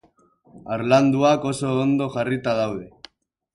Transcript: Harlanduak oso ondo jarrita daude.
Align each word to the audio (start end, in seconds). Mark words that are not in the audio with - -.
Harlanduak 0.75 1.45
oso 1.51 1.75
ondo 1.83 2.11
jarrita 2.17 2.57
daude. 2.65 2.89